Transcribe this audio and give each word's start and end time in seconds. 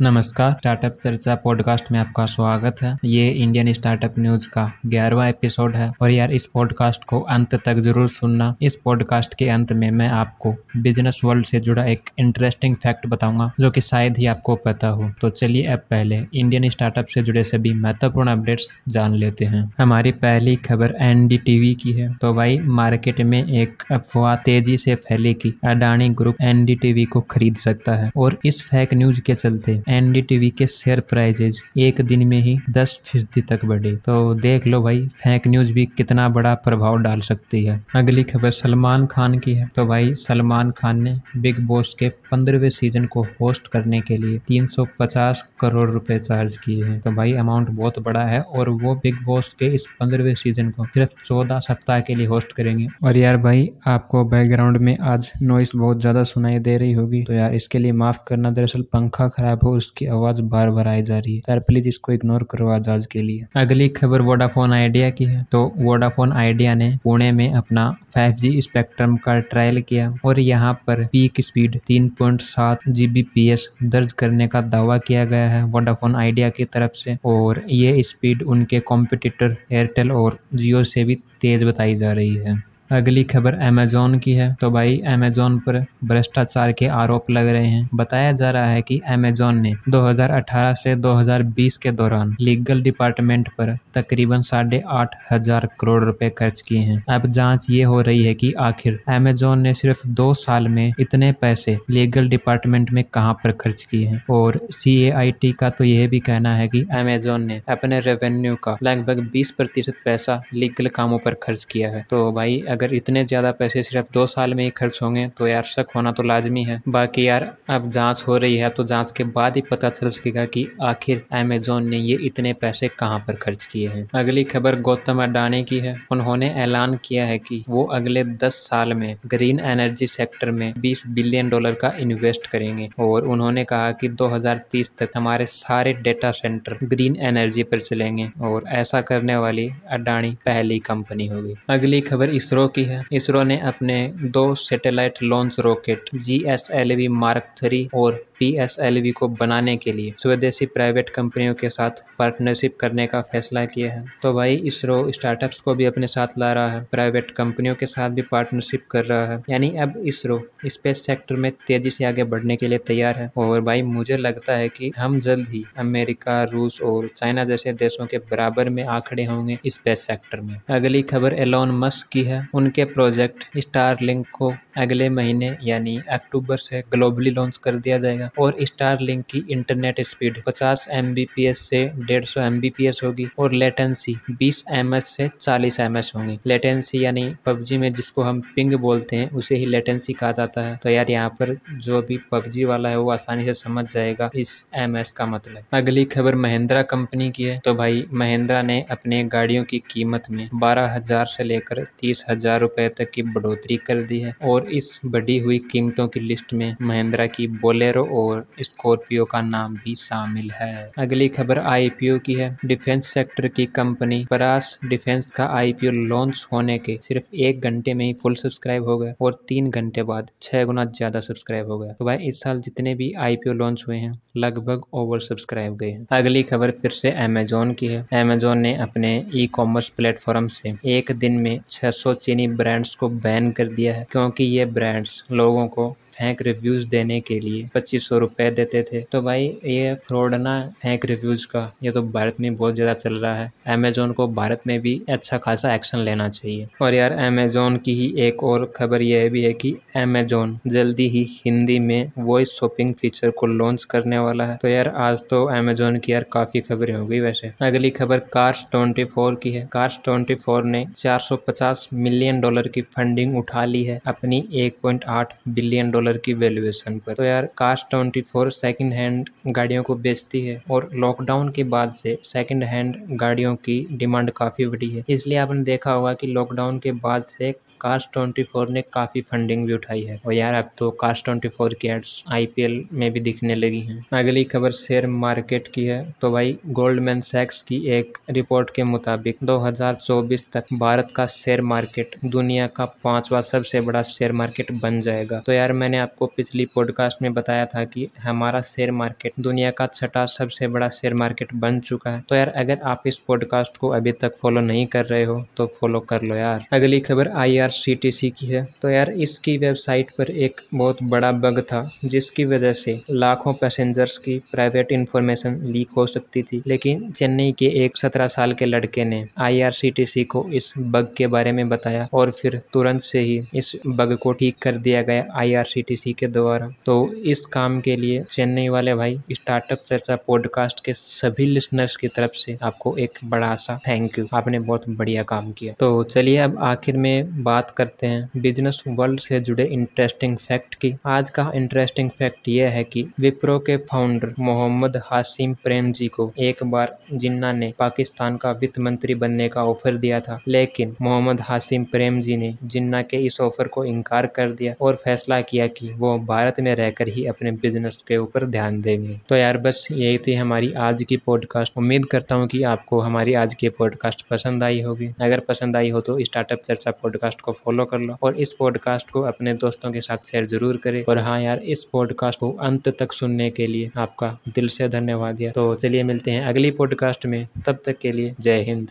नमस्कार, 0.00 0.52
स्टार्टअप 0.52 0.96
चर्चा 1.00 1.34
पॉडकास्ट 1.34 1.92
में 1.92 1.98
आपका 1.98 2.26
स्वागत 2.26 2.76
है। 2.82 2.96
ये 3.04 3.30
इंडियन 3.30 3.72
स्टार्टअप 3.72 4.14
न्यूज़ 4.18 4.48
का 4.48 4.72
ग्यारहवा 4.86 5.28
एपिसोड 5.28 5.76
है 5.76 5.92
और 6.00 6.10
यार, 6.10 6.32
इस 6.32 6.46
पॉडकास्ट 6.46 7.04
को 7.04 7.20
अंत 7.20 7.54
तक 7.54 7.74
ज़रूर 7.76 8.08
सुनना। 8.08 8.54
इस 8.62 8.74
पॉडकास्ट 8.84 9.34
के 9.34 9.48
अंत 9.48 9.72
में 9.72 9.90
मैं 9.90 10.08
आपको 10.08 10.54
बिज़नेस 10.76 11.20
वर्ल्ड 11.24 11.46
से 11.46 11.60
जुड़ा 11.60 11.84
एक 11.84 12.10
इंटरेस्टिंग 12.18 12.76
फैक्ट 12.76 13.06
बताऊँगा, 13.06 13.52
जो 13.60 13.70
कि 13.70 13.80
शायद 13.80 14.18
ही 14.18 14.26
आपको 14.26 14.56
पता 14.56 14.88
हो। 14.88 15.10
तो 15.20 15.28
चलिए, 15.28 15.66
अब 15.66 15.78
पहले 15.78 16.26
इंडियन 16.34 16.68
स्टार्टअप 16.68 17.06
से 17.06 17.22
जुड़े 17.22 17.44
सभी 17.44 17.72
महत्वपूर्ण 17.72 18.28
अपडेट्स 18.28 18.68
जान 18.88 19.14
लेते 19.14 19.44
हैं। 19.44 19.74
हमारी 19.78 20.12
पहली 20.12 20.56
खबर 20.56 20.94
एनडीटीवी 21.00 21.74
की 21.74 21.92
है। 21.92 22.14
तो 22.14 22.34
भाई, 22.34 22.58
मार्केट 22.58 23.20
में 23.20 23.48
एक 23.48 23.82
अफवाह 23.92 24.36
तेज़ी 24.36 24.76
से 24.76 24.94
फैली 24.94 25.34
की 25.34 25.54
अडानी 25.64 26.08
ग्रुप 26.08 26.36
एनडीटीवी 26.42 27.04
को 27.04 27.20
खरीद 27.20 27.56
सकता 27.56 27.92
है। 27.92 28.10
और 28.16 28.38
इस 28.44 28.62
फेक 28.62 28.94
न्यूज़ 28.94 29.20
के 29.20 29.34
चलते 29.34 29.82
एनडीटीवी 29.88 30.50
के 30.50 30.66
शेयर 30.66 31.00
प्राइजेज 31.00 31.62
एक 31.78 32.00
दिन 32.00 32.26
में 32.26 32.40
ही 32.40 32.58
10 32.70 33.00
फ़ीसदी 33.04 33.40
तक 33.40 33.64
बढ़े। 33.64 33.94
तो 33.96 34.34
देख 34.34 34.66
लो 34.66 34.82
भाई 34.82 35.06
फेक 35.16 35.46
न्यूज़ 35.48 35.72
भी 35.72 35.86
कितना 35.86 36.28
बड़ा 36.28 36.54
प्रभाव 36.54 36.96
डाल 36.96 37.20
सकती 37.20 37.64
है। 37.64 37.84
अगली 37.94 38.22
खबर 38.22 38.50
सलमान 38.50 39.06
खान 39.06 39.38
की 39.38 39.54
है। 39.54 39.70
तो 39.76 39.86
भाई, 39.86 40.14
सलमान 40.14 40.70
खान 40.70 41.02
ने 41.02 41.20
बिग 41.36 41.60
बॉस 41.60 41.94
के 41.98 42.08
पंद्रहवें 42.08 42.68
सीज़न 42.70 43.04
को 43.04 43.22
होस्ट 43.22 43.68
करने 43.68 44.00
के 44.00 44.16
लिए 44.16 44.38
350 44.38 45.44
करोड़ 45.60 45.90
रुपए 45.90 46.18
चार्ज 46.18 46.56
किए 46.56 46.84
हैं। 46.84 47.00
तो 47.00 47.10
भाई 47.10 47.32
अमाउंट 47.32 47.70
बहुत 47.70 47.98
बड़ा 47.98 48.24
है 48.24 48.40
और 48.40 48.70
वो 48.70 48.94
बिग 48.94 49.16
बॉस 49.24 49.54
के 49.58 49.66
इस 49.66 49.86
पंद्रहवें 50.00 50.34
सीज़न 50.34 50.70
को 50.70 50.84
सिर्फ़ 50.84 51.10
चौदह 51.24 51.58
सप्ताह 51.58 52.00
के 52.00 52.14
लिए 52.14 52.26
होस्ट 52.26 52.52
करेंगे। 52.52 52.88
और 53.04 53.16
यार 53.16 53.36
भाई, 53.36 53.70
आपको 53.86 54.24
बैकग्राउंड 54.24 54.76
में 54.76 54.98
आज 54.98 55.32
नॉइस 55.42 55.70
बहुत 55.76 56.00
ज़्यादा 56.00 56.22
सुनाई 56.22 56.58
दे 56.58 56.76
रही 56.78 56.92
होगी। 56.92 57.22
तो 57.22 57.32
यार, 57.32 57.54
इसके 57.54 57.78
लिए 57.78 57.92
माफ़ 57.92 58.18
करना, 58.28 58.50
दरअसल 58.50 58.82
पंखा 58.82 59.28
खराब 59.28 59.64
हो 59.64 59.75
उसकी 59.76 60.06
आवाज़ 60.08 60.42
बार 60.44 60.70
बार 60.70 60.88
आई 60.88 61.02
जा 61.02 61.18
रही 61.18 61.34
है। 61.34 61.42
यार 61.48 61.58
प्लीज़ 61.60 61.88
इसको 61.88 62.12
इग्नोर 62.12 62.42
करो 62.50 62.68
आज 62.70 63.06
के 63.06 63.22
लिए। 63.22 63.46
अगली 63.56 63.88
खबर 63.88 64.22
वोडाफोन 64.22 64.72
आइडिया 64.72 65.10
की 65.10 65.24
है। 65.24 65.44
तो 65.52 65.60
वोडाफोन 65.76 66.32
आइडिया 66.32 66.74
ने 66.74 66.90
पुणे 67.04 67.30
में 67.32 67.52
अपना 67.52 67.84
5G 68.14 68.60
स्पेक्ट्रम 68.60 69.16
का 69.16 69.38
ट्रायल 69.40 69.80
किया 69.82 70.12
और 70.24 70.40
यहाँ 70.40 70.72
पर 70.86 71.04
पीक 71.06 71.40
स्पीड 71.40 71.78
3.7 71.86 72.88
जीबीपीएस 72.90 73.68
दर्ज 73.82 74.12
करने 74.12 74.46
का 74.48 74.60
दावा 74.68 74.98
किया 74.98 75.24
गया 75.24 75.48
है 75.48 75.64
वोडाफोन 75.66 76.16
आइडिया 76.16 76.48
की 76.50 76.64
तरफ़ 76.66 76.92
से 76.94 77.16
और 77.24 77.62
ये 77.70 78.02
स्पीड 78.02 78.42
उनके 78.44 78.80
कॉम्पिटिटर 78.82 79.56
एयरटेल 79.72 80.12
और 80.12 80.38
जियो 80.54 80.82
से 80.84 81.04
भी 81.04 81.14
तेज 81.40 81.64
बताई 81.64 81.94
जा 81.94 82.12
रही 82.12 82.34
है। 82.34 82.54
अगली 82.90 83.22
खबर 83.24 83.54
अमेजोन 83.56 84.18
की 84.18 84.32
है। 84.32 84.52
तो 84.60 84.70
भाई 84.70 84.98
अमेजोन 85.06 85.58
पर 85.58 85.78
भ्रष्टाचार 86.04 86.72
के 86.72 86.86
आरोप 86.96 87.30
लग 87.30 87.48
रहे 87.48 87.66
हैं। 87.66 87.88
बताया 87.94 88.32
जा 88.32 88.50
रहा 88.50 88.66
है 88.66 88.82
कि 88.82 89.00
अमेजोन 89.08 89.56
ने 89.60 89.72
2018 89.88 90.72
से 90.74 90.94
2020 90.96 91.76
के 91.76 91.90
दौरान 91.92 92.36
लीगल 92.40 92.82
डिपार्टमेंट 92.82 93.48
पर 93.48 93.76
तकरीबन 93.94 94.40
साढ़े 94.42 94.82
आठ 94.88 95.14
हज़ार 95.32 95.68
करोड़ 95.80 96.02
रुपए 96.04 96.30
खर्च 96.30 96.60
किए 96.60 96.78
हैं। 96.78 97.02
अब 97.08 97.26
जाँच 97.28 97.66
ये 97.70 97.82
हो 97.82 98.00
रही 98.00 98.22
है 98.24 98.34
कि 98.34 98.52
आखिर 98.60 99.00
अमेजोन 99.08 99.60
ने 99.60 99.74
सिर्फ़ 99.74 100.06
दो 100.08 100.32
साल 100.34 100.68
में 100.68 100.92
इतने 101.00 101.32
पैसे 101.32 101.76
लीगल 101.90 102.28
डिपार्टमेंट 102.28 102.90
में 102.90 103.02
कहाँ 103.04 103.34
पर 103.34 103.52
खर्च 103.52 103.84
किए 103.84 104.06
हैं? 104.06 104.22
और 104.30 104.60
CAIT 104.74 105.52
का 105.52 105.70
तो 105.70 105.84
यह 105.84 106.08
भी 106.08 106.20
कहना 106.20 106.54
है 106.56 106.68
कि 106.68 106.84
अमेजोन 106.92 107.42
ने 107.42 107.60
अपने 107.68 108.00
रेवेन्यू 108.00 108.54
का 108.56 108.76
लगभग 108.82 109.20
बीस 109.32 109.50
प्रतिशत 109.50 109.94
पैसा 110.04 110.40
लीगल 110.54 110.86
कामों 110.88 111.18
पर 111.18 111.34
खर्च 111.42 111.64
किया 111.64 111.90
है। 111.90 112.04
तो 112.10 112.30
भाई 112.32 112.62
अगर 112.76 112.94
इतने 112.94 113.24
ज़्यादा 113.24 113.50
पैसे 113.54 113.82
सिर्फ़ 113.82 114.06
दो 114.14 114.26
साल 114.28 114.54
में 114.54 114.62
ही 114.64 114.70
खर्च 114.72 114.98
होंगे 115.02 115.26
तो 115.38 115.46
यार 115.46 115.62
शक 115.66 115.86
होना 115.94 116.12
तो 116.12 116.22
लाजमी 116.24 116.62
है। 116.64 116.80
बाकी 116.88 117.26
यार, 117.26 117.44
अब 117.70 117.88
जाँच 117.90 118.24
हो 118.28 118.36
रही 118.38 118.56
है 118.56 118.68
तो 118.70 118.84
जाँच 118.86 119.10
के 119.10 119.24
बाद 119.32 119.56
ही 119.56 119.62
पता 119.70 119.88
चल 119.90 120.10
सकेगा 120.10 120.44
कि 120.46 120.66
आखिर 120.84 121.22
अमेजोन 121.34 121.88
ने 121.88 121.96
ये 121.98 122.16
इतने 122.26 122.52
पैसे 122.56 122.88
कहाँ 122.98 123.18
पर 123.18 123.36
खर्च 123.36 123.64
किए 123.64 123.88
हैं। 123.88 124.06
अगली 124.14 124.44
खबर 124.46 124.80
गौतम 124.80 125.22
अडानी 125.22 125.62
की 125.64 125.78
है। 125.78 125.94
उन्होंने 126.12 126.48
ऐलान 126.58 126.98
किया 127.04 127.24
है 127.26 127.38
कि 127.40 127.62
वो 127.68 127.84
अगले 127.94 128.24
दस 128.36 128.54
साल 128.66 128.94
में 128.94 129.16
ग्रीन 129.26 129.60
एनर्जी 129.62 130.06
सेक्टर 130.08 130.50
में 130.52 130.72
बीस 130.78 131.02
बिलियन 131.08 131.48
डॉलर 131.50 131.74
का 131.74 131.92
इन्वेस्ट 131.98 132.46
करेंगे। 132.46 132.88
और 133.00 133.26
उन्होंने 133.26 133.64
कहा 133.64 133.90
कि 133.92 134.08
2030 134.10 134.92
तक 134.98 135.10
हमारे 135.16 135.46
सारे 135.48 135.92
डेटा 135.94 136.30
सेंटर 136.32 136.78
ग्रीन 136.84 137.16
एनर्जी 137.22 137.62
पर 137.64 137.80
चलेंगे, 137.80 138.28
और 138.42 138.64
ऐसा 138.74 139.00
करने 139.02 139.36
वाली 139.36 139.68
अडानी 139.90 140.30
पहली 140.46 140.78
कंपनी 140.80 141.26
होगी। 141.26 141.54
अगली 141.70 142.00
खबर 142.02 142.30
इसरो 142.32 142.65
की 142.68 142.84
है। 142.84 143.02
इसरो 143.12 143.42
ने 143.42 143.58
अपने 143.60 143.96
दो 144.30 144.54
satellite 144.54 145.22
launch 145.22 145.60
rocket 145.60 146.10
G 146.16 146.42
S 146.46 146.68
L 146.72 146.94
V 146.96 147.08
mark 147.08 147.54
three 147.58 147.88
और 147.94 148.24
पीएसएलवी 148.38 149.10
को 149.10 149.28
बनाने 149.28 149.76
के 149.76 149.92
लिए 149.92 150.14
स्वदेशी 150.18 150.66
प्राइवेट 150.66 151.08
कंपनियों 151.08 151.54
के 151.54 151.70
साथ 151.70 151.90
पार्टनरशिप 152.18 152.76
करने 152.80 153.06
का 153.06 153.20
फैसला 153.20 153.64
किया 153.64 153.92
है। 153.92 154.04
तो 154.22 154.32
भाई, 154.32 154.56
इसरो 154.56 155.12
स्टार्टअप्स 155.12 155.60
को 155.60 155.74
भी 155.74 155.84
अपने 155.84 156.06
साथ 156.06 156.26
ला 156.38 156.52
रहा 156.52 156.68
है। 156.68 156.86
प्राइवेट 156.92 157.30
कंपनियों 157.30 157.74
के 157.74 157.86
साथ 157.86 158.10
भी 158.10 158.22
पार्टनरशिप 158.22 158.86
कर 158.90 159.04
रहा 159.04 159.26
है। 159.26 159.42
यानी 159.50 159.76
अब 159.76 160.02
इसरो 160.06 160.48
स्पेस 160.66 161.06
सेक्टर 161.06 161.34
में 161.36 161.52
तेज़ी 161.66 161.90
से 161.90 162.04
आगे 162.04 162.24
बढ़ने 162.24 162.56
के 162.56 162.68
लिए 162.68 162.78
तैयार 162.78 163.16
है। 163.16 163.32
और 163.36 163.60
भाई, 163.60 163.82
मुझे 163.82 164.16
लगता 164.16 164.56
है 164.56 164.68
कि 164.68 164.92
हम 164.98 165.20
जल्द 165.20 165.48
ही 165.48 165.64
अमेरिका, 165.76 166.42
रूस 166.44 166.82
और 166.82 167.08
चाइना 167.08 167.44
जैसे 167.44 167.72
देशों 167.72 168.06
के 168.06 168.18
बराबर 168.18 168.68
में 168.68 168.84
आंकड़े 168.84 169.24
होंगे 169.24 169.58
स्पेस 169.66 170.06
सेक्टर 170.06 170.40
में। 170.40 170.60
अगली 170.68 171.02
खबर 171.02 171.32
एलोन 171.32 171.70
मस्क 171.70 172.08
की 172.08 172.22
है। 172.22 172.48
उनके 172.54 172.84
प्रोजेक्ट 172.84 173.44
स्टार 173.58 173.96
लिंक 174.02 174.26
को 174.32 174.54
अगले 174.76 175.08
महीने 175.08 175.56
यानी 175.62 175.96
अक्टूबर 176.10 176.56
से 176.56 176.82
ग्लोबली 176.92 177.30
लॉन्च 177.30 177.56
कर 177.56 177.76
दिया 177.76 177.98
जाएगा 177.98 178.30
और 178.38 178.56
स्टार 178.62 179.00
लिंक 179.00 179.24
की 179.24 179.44
इंटरनेट 179.50 180.00
स्पीड 180.00 180.42
50 180.44 180.86
एम 180.90 181.14
से 181.54 181.84
150 182.10 182.36
एम 182.38 182.60
होगी 183.04 183.26
और 183.38 183.52
लेटेंसी 183.52 184.16
20 184.32 184.64
एम 184.70 184.98
से 185.00 185.28
40 185.40 185.80
एम 185.80 185.96
होगी। 185.96 186.38
लेटेंसी 186.46 187.04
यानी 187.04 187.24
पबजी 187.46 187.78
में 187.78 187.92
जिसको 187.92 188.22
हम 188.22 188.40
पिंग 188.56 188.74
बोलते 188.74 189.16
हैं, 189.16 189.30
उसे 189.30 189.54
ही 189.54 189.66
लेटेंसी 189.66 190.12
कहा 190.12 190.32
जाता 190.32 190.62
है। 190.62 190.76
तो 190.82 190.88
यार 190.88 191.10
यहाँ 191.10 191.28
पर 191.40 191.56
जो 191.72 192.02
भी 192.02 192.18
पबजी 192.32 192.64
वाला 192.64 192.88
है, 192.88 192.98
वो 192.98 193.10
आसानी 193.10 193.44
से 193.44 193.54
समझ 193.54 193.84
जाएगा 193.92 194.30
इस 194.34 194.66
एमएस 194.74 195.12
का 195.12 195.26
मतलब। 195.26 195.64
अगली 195.72 196.04
खबर 196.04 196.34
महिंद्रा 196.34 196.82
कंपनी 196.82 197.30
की 197.30 197.44
है। 197.44 197.58
तो 197.58 197.74
भाई 197.74 198.04
महिंद्रा 198.12 198.62
ने 198.62 198.80
अपने 198.90 199.22
गाड़ियों 199.24 199.64
की 199.64 199.78
कीमत 199.90 200.30
में 200.30 200.48
बारह 200.54 200.94
हज़ार 200.94 201.26
से 201.26 201.44
लेकर 201.44 201.84
तीस 202.00 202.24
हज़ार 202.30 202.68
तक 202.78 203.10
की 203.10 203.22
बढ़ोतरी 203.22 203.76
कर 203.76 204.02
दी 204.02 204.18
है 204.20 204.34
और 204.42 204.65
इस 204.70 204.98
बढ़ी 205.06 205.38
हुई 205.38 205.58
कीमतों 205.70 206.06
की 206.08 206.20
लिस्ट 206.20 206.52
में 206.54 206.76
महिंद्रा 206.82 207.26
की 207.28 207.46
बोलेरो 207.56 208.04
और 208.16 208.44
स्कॉर्पियो 208.60 209.24
का 209.24 209.40
नाम 209.42 209.74
भी 209.76 209.94
शामिल 209.96 210.50
है। 210.52 210.90
अगली 210.98 211.28
खबर 211.30 211.58
आईपीओ 211.58 212.18
की 212.18 212.34
है। 212.34 212.56
डिफेंस 212.64 213.06
सेक्टर 213.06 213.48
की 213.48 213.66
कंपनी 213.68 214.24
परास 214.30 214.78
डिफेंस 214.84 215.30
का 215.30 215.46
आईपीओ 215.48 215.90
लॉन्च 215.92 216.46
होने 216.52 216.78
के 216.78 216.98
सिर्फ़ 217.02 217.34
एक 217.36 217.60
घंटे 217.60 217.94
में 217.94 218.04
ही 218.04 218.12
फुल 218.22 218.34
सब्सक्राइब 218.36 218.84
हो 218.84 218.98
गए 218.98 219.14
और 219.20 219.34
तीन 219.48 219.70
घंटे 219.70 220.02
बाद 220.04 220.30
छह 220.42 220.64
गुना 220.64 220.84
ज़्यादा 220.86 221.20
सब्सक्राइब 221.20 221.70
हो 221.70 221.78
गया 221.78 221.92
तो 221.92 222.04
भाई, 222.04 222.16
इस 222.18 222.40
साल 222.40 222.60
जितने 222.60 222.94
भी 222.94 223.12
आईपीओ 223.18 223.52
लॉन्च 223.54 223.84
हुए 223.88 223.96
हैं, 223.96 224.12
लगभग 224.36 224.82
ओवर 224.94 225.20
सब्सक्राइब 225.20 225.76
गए 225.76 225.90
हैं। 225.90 226.06
अगली 226.12 226.42
खबर 226.44 226.70
फिर 226.72 226.90
से 226.92 227.10
अमेजोन 227.12 227.72
की 227.74 227.86
है। 227.86 228.06
अमेजोन 228.14 228.58
ने 228.58 228.74
अपने 228.78 229.14
ई 229.34 229.46
कॉमर्स 229.52 229.88
प्लेटफॉर्म 229.88 230.46
से 230.48 230.74
एक 230.88 231.12
दिन 231.14 231.38
में 231.38 231.58
600 231.70 232.14
चीनी 232.16 232.46
ब्रांड्स 232.50 232.94
को 232.94 233.08
बैन 233.08 233.50
कर 233.52 233.68
दिया 233.68 233.94
है, 233.94 234.06
क्योंकि 234.10 234.44
ये 234.56 234.64
ब्रांड्स 234.64 235.24
लोगों 235.32 235.66
को 235.68 235.94
फेक 236.18 236.42
रिव्यूज़ 236.42 236.88
देने 236.88 237.20
के 237.20 237.40
लिए 237.40 237.68
पच्चीस 237.74 238.08
सौ 238.08 238.18
रुपए 238.18 238.50
देते 238.50 238.82
थे। 238.82 239.00
तो 239.12 239.22
भाई, 239.22 239.44
ये 239.64 239.94
फ्रॉड 239.94 240.34
ना 240.34 240.60
फेक 240.82 241.04
रिव्यूज़ 241.04 241.46
का। 241.46 241.72
ये 241.82 241.90
तो 241.90 242.02
भारत 242.02 242.40
में 242.40 242.56
बहुत 242.56 242.74
ज़्यादा 242.74 242.92
चल 242.94 243.14
रहा 243.14 243.34
है। 243.34 243.52
अमेजोन 243.66 244.12
को 244.12 244.26
भारत 244.28 244.60
में 244.66 244.80
भी 244.80 245.00
अच्छा 245.08 245.38
खासा 245.38 245.74
एक्शन 245.74 245.98
लेना 245.98 246.28
चाहिए। 246.28 246.66
और 246.82 246.94
यार 246.94 247.12
अमेजोन 247.12 247.76
की 247.76 247.94
ही 247.94 248.12
एक 248.18 248.42
और 248.44 248.72
खबर 248.76 249.02
यह 249.02 249.28
भी 249.30 249.42
है 249.42 249.52
कि 249.52 249.74
अमेजोन 249.96 250.58
जल्दी 250.66 251.08
ही 251.08 251.22
हिंदी 251.44 251.78
में 251.78 252.12
वॉइस 252.18 252.50
शॉपिंग 252.50 252.94
फीचर 252.94 253.30
को 253.30 253.46
लॉन्च 253.46 253.84
करने 253.84 254.18
वाला 254.18 254.46
है। 254.46 254.56
तो 254.56 254.68
यार, 254.68 254.88
आज 254.88 255.22
तो 255.30 255.44
अमेजोन 255.46 255.98
की 255.98 256.12
यार 256.12 256.24
काफ़ी 256.32 256.60
खबरें 256.60 256.94
हो 256.94 257.06
गई 257.06 257.20
वैसे। 257.20 257.52
अगली 257.60 257.90
खबर 257.90 258.18
कार्स 258.18 258.64
ट्वेंटी 258.70 259.04
फोर 259.04 259.34
की 259.34 259.50
है। 259.50 259.68
कार्स 259.72 259.98
ट्वेंटी 260.04 260.34
फोर 260.34 260.64
ने 260.64 260.84
450 260.96 261.88
मिलियन 261.92 262.40
डॉलर 262.40 262.68
की 262.68 262.82
फंडिंग 262.82 263.36
उठा 263.38 263.64
ली 263.64 263.82
है। 263.84 264.00
अपनी 264.06 264.44
1.8 264.54 265.32
बिलियन 265.48 265.90
डॉलर 265.90 266.05
डॉलर 266.06 266.18
की 266.24 266.32
वैल्यूएशन 266.34 266.98
पर। 266.98 267.14
तो 267.14 267.24
यार 267.24 267.48
कास्ट 267.58 267.86
ट्वेंटी 267.90 268.20
फोर 268.22 268.50
सेकेंड 268.52 268.92
हैंड 268.92 269.28
गाड़ियों 269.48 269.82
को 269.82 269.94
बेचती 269.96 270.46
है 270.46 270.62
और 270.70 270.88
लॉकडाउन 270.94 271.48
के 271.48 271.64
बाद 271.66 271.92
से 271.92 272.18
सेकेंड 272.24 272.64
हैंड 272.64 272.96
गाड़ियों 273.20 273.54
की 273.64 273.86
डिमांड 273.92 274.30
काफ़ी 274.36 274.66
बढ़ी 274.66 274.90
है। 274.90 275.04
इसलिए 275.08 275.38
आपने 275.38 275.62
देखा 275.64 275.92
होगा 275.92 276.12
कि 276.14 276.26
लॉकडाउन 276.26 276.78
के 276.78 276.92
बाद 276.98 277.24
से 277.28 277.54
कास्ट 277.80 278.12
ट्वेंटी 278.12 278.42
फोर 278.42 278.68
ने 278.68 278.82
काफ़ी 278.92 279.20
फंडिंग 279.20 279.66
भी 279.66 279.72
उठाई 279.72 280.02
है। 280.02 280.20
और 280.26 280.32
यार, 280.32 280.54
अब 280.54 280.70
तो 280.78 280.90
कास्ट 280.90 281.24
ट्वेंटी 281.24 281.48
फोर 281.48 281.74
की 281.74 281.88
एड्स 281.88 282.24
आईपीएल 282.28 282.84
में 282.92 283.10
भी 283.12 283.20
दिखने 283.20 283.54
लगी 283.54 283.80
हैं। 283.80 284.06
अगली 284.12 284.44
खबर 284.44 284.70
शेयर 284.70 285.06
मार्केट 285.06 285.68
की 285.68 285.84
है। 285.84 286.14
तो 286.20 286.32
भाई 286.32 286.58
गोल्डमैन 286.66 287.20
सैक्स 287.20 287.62
की 287.62 287.76
एक 287.88 288.18
रिपोर्ट 288.30 288.70
के 288.70 288.82
मुताबिक 288.82 289.36
2024 289.42 290.46
तक 290.52 290.64
भारत 290.72 291.08
का 291.16 291.26
शेयर 291.26 291.60
मार्केट 291.60 292.06
दुनिया 292.24 292.66
का 292.66 292.84
पांचवा 292.84 293.40
सबसे 293.40 293.80
बड़ा 293.80 294.02
शेयर 294.02 294.32
मार्केट 294.32 294.66
बन 294.72 295.00
जाएगा। 295.00 295.40
तो 295.40 295.52
यार, 295.52 295.72
मैंने 295.72 295.98
आपको 295.98 296.26
पिछली 296.26 296.66
पॉडकास्ट 296.74 297.22
में 297.22 297.34
बताया 297.34 297.66
था 297.66 297.84
कि 297.84 298.08
हमारा 298.22 298.60
शेयर 298.60 298.90
मार्केट 298.90 299.32
दुनिया 299.40 299.70
का 299.70 299.86
छठा 299.86 300.26
सबसे 300.26 300.68
बड़ा 300.68 300.88
शेयर 300.88 301.14
मार्केट 301.14 301.54
बन 301.54 301.80
चुका 301.80 302.10
है। 302.10 302.24
तो 302.28 302.34
यार, 302.34 302.48
अगर 302.48 302.78
आप 302.84 303.02
इस 303.06 303.16
पॉडकास्ट 303.16 303.76
को 303.76 303.88
अभी 303.88 304.12
तक 304.12 304.36
फॉलो 304.36 304.60
नहीं 304.60 304.86
कर 304.86 305.04
रहे 305.04 305.24
हो 305.24 305.46
तो 305.56 305.66
फॉलो 305.66 306.00
कर 306.00 306.22
लो 306.22 306.34
यार। 306.34 306.66
अगली 306.72 307.00
खबर 307.00 307.28
आईआरसीटीसी 307.66 308.30
की 308.30 308.46
है। 308.46 308.66
तो 308.82 308.90
यार 308.90 309.10
इसकी 309.10 309.56
वेबसाइट 309.58 310.10
पर 310.18 310.30
एक 310.30 310.60
बहुत 310.74 311.02
बड़ा 311.02 311.30
बग 311.32 311.60
था, 311.60 311.80
जिसकी 312.04 312.44
वजह 312.44 312.72
से 312.72 313.00
लाखों 313.10 313.52
पैसेंजर्स 313.52 314.18
की 314.18 314.38
प्राइवेट 314.52 314.92
इंफॉर्मेशन 314.92 315.58
लीक 315.62 315.88
हो 315.96 316.06
सकती 316.06 316.42
थी। 316.42 316.62
लेकिन 316.66 317.10
चेन्नई 317.10 317.52
के 317.52 317.66
एक 317.84 317.96
सत्रह 317.96 318.26
साल 318.26 318.52
के 318.52 318.64
लड़के 318.64 319.04
ने 319.04 319.24
आईआरसीटीसी 319.38 320.24
को 320.24 320.44
इस 320.52 320.72
बग 320.78 321.12
के 321.16 321.26
बारे 321.26 321.52
में 321.52 321.68
बताया 321.68 322.08
और 322.12 322.30
फिर 322.30 322.60
तुरंत 322.72 323.00
से 323.00 323.20
ही 323.20 323.40
इस 323.54 323.72
बग 323.86 324.16
को 324.16 324.32
ठीक 324.32 324.56
कर 324.62 324.76
दिया 324.76 325.02
गया 325.02 325.24
आईआरसीटीसी 325.34 326.12
के 326.12 326.26
द्वारा। 326.26 326.70
तो 326.86 326.96
इस 327.12 327.44
काम 327.46 327.80
के 327.80 327.96
लिए 327.96 328.24
चेन्नई 328.30 328.68
वाले 328.68 328.94
भाई 328.94 329.18
स्टार्टअप 329.32 329.78
चर्चा 329.86 330.16
पॉडकास्ट 330.16 330.84
के 330.84 330.92
सभी 330.92 331.46
लिसनर्स 331.46 331.96
की 331.96 332.08
तरफ़ 332.08 332.32
से 332.34 332.56
आपको 332.62 332.96
एक 332.96 333.18
बड़ा 333.24 333.54
सा 333.54 333.78
थैंक 333.88 334.18
यू 334.18 334.26
आपने 334.34 334.58
बहुत 334.58 334.88
बढ़िया 334.88 335.22
काम 335.22 335.52
किया। 335.52 335.74
तो 335.78 336.04
चलिए 336.04 336.36
अब 336.36 336.58
आखिर 336.58 336.96
में 336.96 337.44
बात 337.56 337.70
करते 337.70 338.06
हैं 338.06 338.28
बिज़नेस 338.36 338.82
वर्ल्ड 338.88 339.20
से 339.20 339.38
जुड़े 339.40 339.64
इंटरेस्टिंग 339.64 340.36
फैक्ट 340.38 340.74
की। 340.74 340.92
आज 341.06 341.28
का 341.30 341.50
इंटरेस्टिंग 341.54 342.08
फैक्ट 342.10 342.48
यह 342.48 342.70
है 342.70 342.82
कि 342.84 343.04
विप्रो 343.20 343.58
के 343.58 343.76
फाउंडर 343.86 344.34
मोहम्मद 344.38 344.96
हासिम 345.04 345.54
प्रेम 345.54 345.90
जी 345.92 346.08
को 346.08 346.30
एक 346.38 346.62
बार 346.64 346.96
जिन्ना 347.12 347.52
ने 347.52 347.72
पाकिस्तान 347.78 348.36
का 348.36 348.50
वित्त 348.52 348.78
मंत्री 348.78 349.14
बनने 349.14 349.48
का 349.48 349.64
ऑफ़र 349.64 349.94
दिया 349.94 350.18
था, 350.20 350.38
लेकिन 350.48 350.94
मोहम्मद 351.02 351.40
हासिम 351.40 351.84
प्रेम 351.84 352.20
जी 352.20 352.36
ने 352.36 352.54
जिन्ना 352.64 353.00
के 353.02 353.16
इस 353.26 353.40
ऑफ़र 353.40 353.68
को 353.68 353.84
इनकार 353.84 354.26
कर 354.26 354.50
दिया 354.50 354.74
और 354.80 354.96
फैसला 354.96 355.40
किया 355.40 355.66
कि 355.68 355.90
वो 355.94 356.16
भारत 356.26 356.60
में 356.60 356.74
रहकर 356.74 357.08
ही 357.08 357.24
अपने 357.26 357.52
बिज़नेस 357.64 358.02
के 358.08 358.16
ऊपर 358.16 358.46
ध्यान 358.48 358.80
देंगे। 358.80 359.20
तो 359.28 359.36
यार 359.36 359.58
बस 359.58 359.86
यही 359.92 360.18
थी 360.26 360.34
हमारी 360.34 360.72
आज 360.82 361.02
की 361.02 361.16
पॉडकास्ट 361.26 361.78
उम्मीद 361.78 362.06
करता 362.06 362.34
हूँ 362.34 362.48
कि 362.48 362.62
आपको 362.74 363.00
हमारी 363.00 363.34
आज 363.36 363.54
की 363.54 363.68
पॉडकास्ट 363.80 364.26
पसंद 364.28 364.64
आई 364.64 364.80
होगी। 364.82 365.12
अगर 365.20 365.40
पसंद 365.48 365.76
आई 365.76 365.90
हो 365.90 366.00
तो 366.00 366.18
स्टार्टअप 366.24 366.62
चर्चा 366.64 366.90
पॉडकास्ट 366.92 367.44
को 367.46 367.52
फॉलो 367.52 367.84
कर 367.84 367.98
लो 367.98 368.16
और 368.22 368.36
इस 368.36 368.52
पॉडकास्ट 368.58 369.10
को 369.10 369.22
अपने 369.22 369.54
दोस्तों 369.54 369.92
के 369.92 370.00
साथ 370.00 370.26
शेयर 370.26 370.46
ज़रूर 370.46 370.76
करें। 370.76 371.02
और 371.08 371.18
हाँ 371.18 371.40
यार, 371.40 371.58
इस 371.58 371.84
पॉडकास्ट 371.84 372.40
को 372.40 372.50
अंत 372.60 372.88
तक 372.98 373.12
सुनने 373.12 373.50
के 373.50 373.66
लिए 373.66 373.90
आपका 373.96 374.36
दिल 374.48 374.68
से 374.68 374.88
धन्यवाद 374.88 375.40
यार। 375.40 375.52
तो 375.52 375.74
चलिए 375.74 376.02
मिलते 376.02 376.30
हैं 376.30 376.44
अगली 376.46 376.70
पॉडकास्ट 376.70 377.26
में। 377.26 377.46
तब 377.66 377.78
तक 377.86 377.98
के 377.98 378.12
लिए 378.12 378.34
जय 378.40 378.60
हिंद। 378.60 378.84